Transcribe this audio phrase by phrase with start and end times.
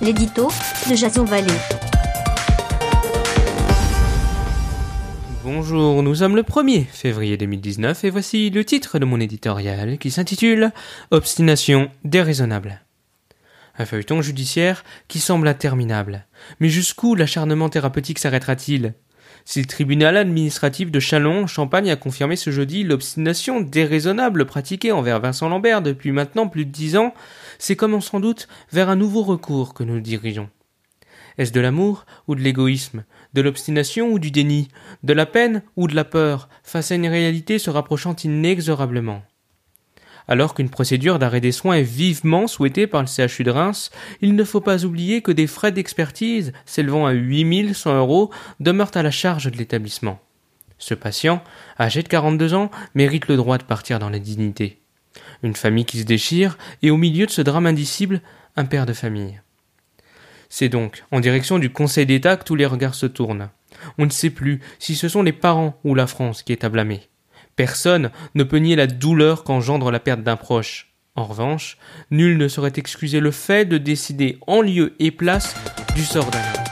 [0.00, 0.48] l'édito
[0.90, 1.46] de Jason Vallée.
[5.44, 10.10] Bonjour, nous sommes le 1er février 2019 et voici le titre de mon éditorial qui
[10.10, 10.72] s'intitule
[11.10, 12.82] Obstination déraisonnable.
[13.78, 16.26] Un feuilleton judiciaire qui semble interminable.
[16.60, 18.94] Mais jusqu'où l'acharnement thérapeutique s'arrêtera-t-il?
[19.44, 24.92] Si le tribunal administratif de Chalon, en Champagne, a confirmé ce jeudi l'obstination déraisonnable pratiquée
[24.92, 27.14] envers Vincent Lambert depuis maintenant plus de dix ans,
[27.58, 30.50] c'est comme sans doute vers un nouveau recours que nous dirigeons.
[31.38, 34.68] Est-ce de l'amour ou de l'égoïsme, de l'obstination ou du déni,
[35.02, 39.22] de la peine ou de la peur, face à une réalité se rapprochant inexorablement?
[40.28, 43.90] Alors qu'une procédure d'arrêt des soins est vivement souhaitée par le CHU de Reims,
[44.20, 48.30] il ne faut pas oublier que des frais d'expertise s'élevant à 8100 euros
[48.60, 50.20] demeurent à la charge de l'établissement.
[50.78, 51.42] Ce patient,
[51.80, 54.78] âgé de 42 ans, mérite le droit de partir dans la dignité.
[55.42, 58.20] Une famille qui se déchire, et au milieu de ce drame indicible,
[58.56, 59.40] un père de famille.
[60.48, 63.48] C'est donc en direction du Conseil d'État que tous les regards se tournent.
[63.98, 66.68] On ne sait plus si ce sont les parents ou la France qui est à
[66.68, 67.08] blâmer.
[67.56, 70.92] Personne ne peut nier la douleur qu'engendre la perte d'un proche.
[71.14, 71.78] En revanche,
[72.10, 75.56] nul ne saurait excuser le fait de décider en lieu et place
[75.94, 76.65] du sort d'un.